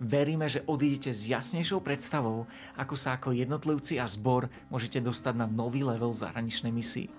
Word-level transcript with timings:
Veríme, 0.00 0.48
že 0.48 0.64
odídete 0.64 1.12
s 1.12 1.28
jasnejšou 1.28 1.84
predstavou, 1.84 2.48
ako 2.72 2.96
sa 2.96 3.20
ako 3.20 3.36
jednotlivci 3.36 4.00
a 4.00 4.08
zbor 4.08 4.48
môžete 4.72 4.96
dostať 4.96 5.36
na 5.36 5.44
nový 5.44 5.84
level 5.84 6.16
v 6.16 6.24
zahraničnej 6.24 6.72
misii. 6.72 7.12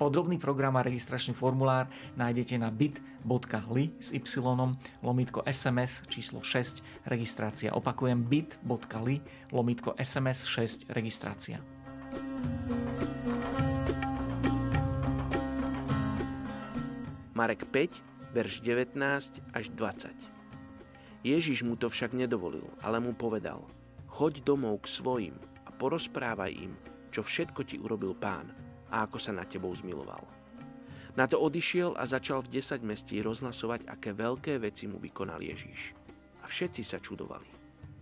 Podrobný 0.00 0.40
program 0.40 0.80
a 0.80 0.82
registračný 0.82 1.36
formulár 1.36 1.92
nájdete 2.16 2.56
na 2.56 2.72
bit.ly 2.72 3.92
s 4.00 4.16
y 4.16 4.18
lomitko 5.04 5.44
sms 5.44 6.08
číslo 6.08 6.40
6 6.40 7.04
registrácia. 7.04 7.70
Opakujem 7.76 8.24
bit.ly 8.24 9.20
lomitko 9.52 9.92
sms 10.00 10.48
6 10.48 10.88
registrácia. 10.88 11.60
Marek 17.36 17.68
5, 17.68 18.32
verš 18.32 18.64
19 18.64 18.96
až 19.52 19.64
20. 19.76 20.31
Ježiš 21.22 21.62
mu 21.62 21.78
to 21.78 21.86
však 21.86 22.18
nedovolil, 22.18 22.66
ale 22.82 22.98
mu 22.98 23.14
povedal, 23.14 23.62
choď 24.10 24.42
domov 24.42 24.82
k 24.82 24.90
svojim 24.90 25.36
a 25.62 25.70
porozprávaj 25.70 26.50
im, 26.50 26.74
čo 27.14 27.22
všetko 27.22 27.62
ti 27.62 27.78
urobil 27.78 28.18
pán 28.18 28.50
a 28.90 29.06
ako 29.06 29.22
sa 29.22 29.30
na 29.30 29.46
tebou 29.46 29.70
zmiloval. 29.70 30.26
Na 31.14 31.30
to 31.30 31.38
odišiel 31.38 31.94
a 31.94 32.02
začal 32.10 32.42
v 32.42 32.58
10 32.58 32.82
mestí 32.82 33.22
rozhlasovať, 33.22 33.86
aké 33.86 34.10
veľké 34.10 34.58
veci 34.58 34.90
mu 34.90 34.98
vykonal 34.98 35.38
Ježiš. 35.38 35.94
A 36.42 36.50
všetci 36.50 36.82
sa 36.82 36.98
čudovali. 36.98 37.46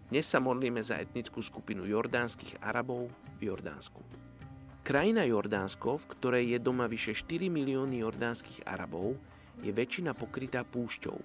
Dnes 0.09 0.25
sa 0.25 0.41
modlíme 0.41 0.81
za 0.81 0.97
etnickú 0.97 1.45
skupinu 1.45 1.84
jordánskych 1.84 2.65
Arabov 2.65 3.12
v 3.37 3.53
Jordánsku. 3.53 4.01
Krajina 4.81 5.29
Jordánsko, 5.29 6.01
v 6.01 6.09
ktorej 6.17 6.45
je 6.57 6.59
doma 6.59 6.89
vyše 6.89 7.12
4 7.12 7.53
milióny 7.53 8.01
jordánskych 8.01 8.65
Arabov, 8.65 9.21
je 9.61 9.69
väčšina 9.71 10.17
pokrytá 10.17 10.65
púšťou, 10.65 11.21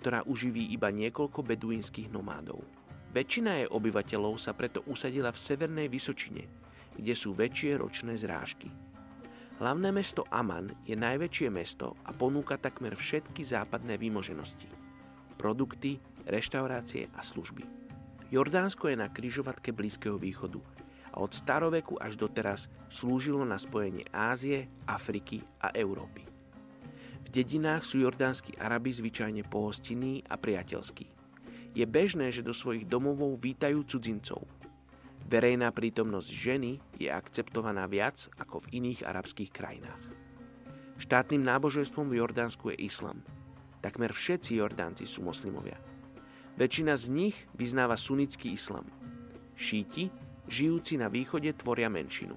ktorá 0.00 0.24
uživí 0.24 0.72
iba 0.72 0.88
niekoľko 0.88 1.44
beduínskych 1.44 2.08
nomádov. 2.08 2.64
Väčšina 3.12 3.60
jej 3.60 3.68
obyvateľov 3.68 4.40
sa 4.40 4.56
preto 4.56 4.80
usadila 4.88 5.28
v 5.34 5.42
severnej 5.42 5.92
Vysočine, 5.92 6.48
kde 6.96 7.12
sú 7.12 7.36
väčšie 7.36 7.76
ročné 7.76 8.16
zrážky. 8.16 8.72
Hlavné 9.60 9.92
mesto 9.92 10.24
Aman 10.32 10.72
je 10.88 10.96
najväčšie 10.96 11.52
mesto 11.52 11.92
a 12.08 12.16
ponúka 12.16 12.56
takmer 12.56 12.96
všetky 12.96 13.44
západné 13.44 14.00
výmoženosti. 14.00 14.70
Produkty, 15.36 16.00
reštaurácie 16.24 17.12
a 17.12 17.20
služby. 17.20 17.68
Jordánsko 18.32 18.88
je 18.88 18.96
na 18.96 19.10
kryžovatke 19.10 19.74
Blízkeho 19.74 20.16
východu 20.16 20.62
a 21.10 21.18
od 21.18 21.34
staroveku 21.34 21.98
až 21.98 22.14
doteraz 22.14 22.70
slúžilo 22.86 23.42
na 23.42 23.58
spojenie 23.58 24.06
Ázie, 24.14 24.70
Afriky 24.86 25.42
a 25.58 25.74
Európy. 25.74 26.29
V 27.24 27.28
dedinách 27.28 27.84
sú 27.84 28.00
jordánsky 28.00 28.56
Arabi 28.56 28.90
zvyčajne 28.90 29.46
pohostinní 29.46 30.24
a 30.26 30.40
priateľskí. 30.40 31.06
Je 31.76 31.86
bežné, 31.86 32.34
že 32.34 32.42
do 32.42 32.50
svojich 32.50 32.88
domovov 32.88 33.38
vítajú 33.38 33.86
cudzincov. 33.86 34.42
Verejná 35.30 35.70
prítomnosť 35.70 36.30
ženy 36.34 36.82
je 36.98 37.06
akceptovaná 37.06 37.86
viac 37.86 38.26
ako 38.34 38.66
v 38.66 38.82
iných 38.82 39.06
arabských 39.06 39.50
krajinách. 39.54 40.02
Štátnym 40.98 41.40
náboženstvom 41.46 42.10
v 42.10 42.18
Jordánsku 42.18 42.74
je 42.74 42.82
islam. 42.82 43.22
Takmer 43.80 44.10
všetci 44.10 44.58
Jordánci 44.58 45.06
sú 45.06 45.22
moslimovia. 45.22 45.78
Väčšina 46.58 46.92
z 46.98 47.08
nich 47.08 47.36
vyznáva 47.56 47.96
sunnický 47.96 48.52
islam. 48.52 48.84
Šíti, 49.56 50.12
žijúci 50.50 50.98
na 51.00 51.06
východe, 51.08 51.54
tvoria 51.56 51.88
menšinu. 51.88 52.34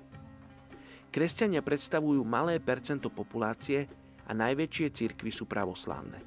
Kresťania 1.12 1.60
predstavujú 1.66 2.24
malé 2.24 2.62
percento 2.64 3.10
populácie, 3.12 3.90
a 4.28 4.32
najväčšie 4.32 4.88
cirkvy 4.94 5.32
sú 5.32 5.48
pravoslávne. 5.50 6.20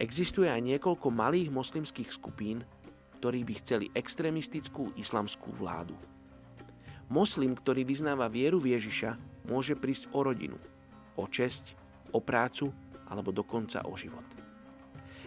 Existuje 0.00 0.48
aj 0.48 0.64
niekoľko 0.64 1.12
malých 1.12 1.52
moslimských 1.52 2.08
skupín, 2.08 2.64
ktorí 3.20 3.44
by 3.44 3.54
chceli 3.60 3.86
extrémistickú 3.92 4.96
islamskú 4.96 5.52
vládu. 5.54 5.94
Moslim, 7.12 7.52
ktorý 7.52 7.84
vyznáva 7.84 8.26
vieru 8.32 8.56
v 8.56 8.74
Ježiša, 8.74 9.20
môže 9.46 9.76
prísť 9.76 10.08
o 10.16 10.24
rodinu, 10.24 10.56
o 11.20 11.28
česť, 11.28 11.76
o 12.16 12.24
prácu 12.24 12.72
alebo 13.04 13.28
dokonca 13.30 13.84
o 13.84 13.92
život. 13.92 14.24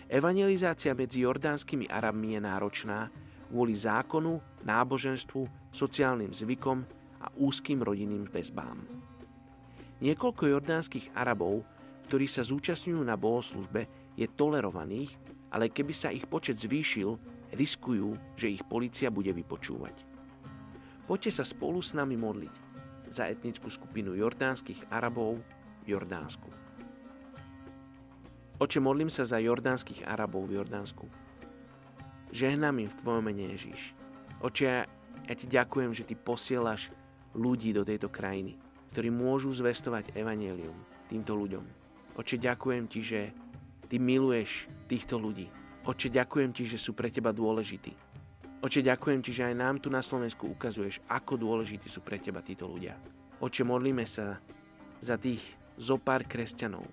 Evangelizácia 0.10 0.98
medzi 0.98 1.22
jordánskymi 1.26 1.90
Arabmi 1.90 2.38
je 2.38 2.42
náročná 2.42 3.10
kvôli 3.50 3.78
zákonu, 3.78 4.42
náboženstvu, 4.66 5.72
sociálnym 5.72 6.34
zvykom 6.34 6.82
a 7.22 7.30
úzkým 7.38 7.80
rodinným 7.86 8.26
väzbám. 8.28 8.82
Niekoľko 10.04 10.52
jordánskych 10.52 11.14
Arabov 11.16 11.64
ktorí 12.06 12.30
sa 12.30 12.46
zúčastňujú 12.46 13.02
na 13.02 13.18
bohoslužbe, 13.18 13.90
je 14.16 14.30
tolerovaných, 14.30 15.12
ale 15.52 15.74
keby 15.74 15.94
sa 15.94 16.14
ich 16.14 16.30
počet 16.30 16.62
zvýšil, 16.62 17.18
riskujú, 17.56 18.36
že 18.36 18.52
ich 18.52 18.64
policia 18.66 19.10
bude 19.10 19.32
vypočúvať. 19.32 19.96
Poďte 21.06 21.42
sa 21.42 21.46
spolu 21.46 21.80
s 21.82 21.94
nami 21.94 22.18
modliť 22.18 22.56
za 23.10 23.30
etnickú 23.30 23.70
skupinu 23.70 24.18
jordánskych 24.18 24.90
Arabov 24.90 25.38
v 25.86 25.94
Jordánsku. 25.94 26.50
Oče, 28.58 28.80
modlím 28.80 29.12
sa 29.12 29.28
za 29.28 29.38
jordánskych 29.38 30.08
Arabov 30.08 30.50
v 30.50 30.58
Jordánsku. 30.58 31.06
Žehnám 32.32 32.82
im 32.82 32.90
v 32.90 33.00
Tvojom 33.04 33.24
mene 33.24 33.54
Ježiš. 33.54 33.94
Oče, 34.42 34.88
ja 35.26 35.34
Ti 35.36 35.46
ďakujem, 35.46 35.92
že 35.94 36.08
Ty 36.08 36.16
posielaš 36.20 36.90
ľudí 37.36 37.76
do 37.76 37.86
tejto 37.86 38.08
krajiny, 38.10 38.58
ktorí 38.96 39.12
môžu 39.12 39.52
zvestovať 39.52 40.16
evanelium 40.16 40.76
týmto 41.12 41.36
ľuďom. 41.38 41.85
Oče, 42.16 42.40
ďakujem 42.40 42.84
Ti, 42.88 43.00
že 43.04 43.22
Ty 43.92 44.00
miluješ 44.00 44.72
týchto 44.88 45.20
ľudí. 45.20 45.52
Oče, 45.84 46.08
ďakujem 46.08 46.56
Ti, 46.56 46.64
že 46.64 46.80
sú 46.80 46.96
pre 46.96 47.12
Teba 47.12 47.36
dôležití. 47.36 47.92
Oče, 48.64 48.80
ďakujem 48.80 49.20
Ti, 49.20 49.32
že 49.36 49.44
aj 49.52 49.56
nám 49.60 49.76
tu 49.84 49.92
na 49.92 50.00
Slovensku 50.00 50.48
ukazuješ, 50.48 51.04
ako 51.12 51.36
dôležití 51.36 51.92
sú 51.92 52.00
pre 52.00 52.16
Teba 52.16 52.40
títo 52.40 52.72
ľudia. 52.72 52.96
Oče, 53.44 53.68
modlíme 53.68 54.08
sa 54.08 54.40
za 55.04 55.20
tých 55.20 55.44
zopár 55.76 56.24
kresťanov 56.24 56.88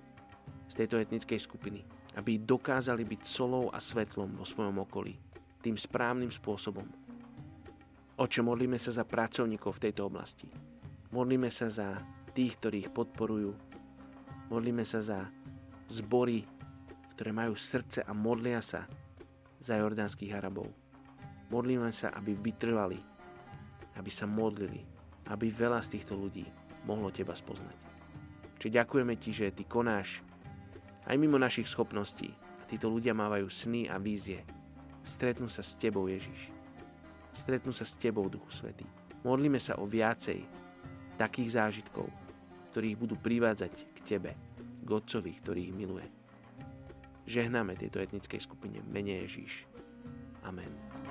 z 0.66 0.74
tejto 0.82 0.98
etnickej 0.98 1.38
skupiny, 1.38 1.86
aby 2.18 2.42
dokázali 2.42 3.06
byť 3.06 3.22
solou 3.22 3.70
a 3.70 3.78
svetlom 3.78 4.34
vo 4.34 4.42
svojom 4.42 4.82
okolí, 4.82 5.14
tým 5.62 5.78
správnym 5.78 6.34
spôsobom. 6.34 6.84
Oče, 8.18 8.42
modlíme 8.42 8.76
sa 8.76 8.90
za 8.90 9.06
pracovníkov 9.06 9.78
v 9.78 9.82
tejto 9.88 10.10
oblasti. 10.10 10.50
Modlíme 11.14 11.48
sa 11.48 11.70
za 11.70 12.02
tých, 12.34 12.58
ktorí 12.58 12.76
ich 12.84 12.90
podporujú, 12.92 13.71
Modlíme 14.52 14.84
sa 14.84 15.00
za 15.00 15.32
zbory, 15.88 16.44
ktoré 17.16 17.32
majú 17.32 17.56
srdce 17.56 18.04
a 18.04 18.12
modlia 18.12 18.60
sa 18.60 18.84
za 19.56 19.80
jordánskych 19.80 20.28
Arabov. 20.28 20.68
Modlíme 21.48 21.88
sa, 21.88 22.12
aby 22.12 22.36
vytrvali, 22.36 23.00
aby 23.96 24.10
sa 24.12 24.28
modlili, 24.28 24.84
aby 25.32 25.48
veľa 25.48 25.80
z 25.80 25.96
týchto 25.96 26.20
ľudí 26.20 26.44
mohlo 26.84 27.08
teba 27.08 27.32
spoznať. 27.32 27.72
Čiže 28.60 28.76
ďakujeme 28.76 29.14
ti, 29.16 29.32
že 29.32 29.56
ty 29.56 29.64
konáš 29.64 30.20
aj 31.08 31.16
mimo 31.16 31.40
našich 31.40 31.72
schopností 31.72 32.28
a 32.60 32.68
títo 32.68 32.92
ľudia 32.92 33.16
mávajú 33.16 33.48
sny 33.48 33.88
a 33.88 33.96
vízie. 33.96 34.44
Stretnú 35.00 35.48
sa 35.48 35.64
s 35.64 35.80
tebou, 35.80 36.12
Ježiš. 36.12 36.52
Stretnú 37.32 37.72
sa 37.72 37.88
s 37.88 37.96
tebou, 37.96 38.28
Duchu 38.28 38.52
Svetý. 38.52 38.84
Modlíme 39.24 39.56
sa 39.56 39.80
o 39.80 39.88
viacej 39.88 40.44
takých 41.16 41.56
zážitkov, 41.56 42.04
ktorých 42.72 42.96
budú 42.96 43.20
privádzať 43.20 44.02
Tebe, 44.08 44.32
k 44.82 44.88
Otcovi, 44.88 45.30
ktorý 45.36 45.70
ich 45.70 45.76
miluje. 45.76 46.08
Žehnáme 47.28 47.78
tejto 47.78 48.02
etnickej 48.02 48.40
skupine 48.42 48.82
mene 48.88 49.22
Ježíš. 49.28 49.68
Amen. 50.42 51.01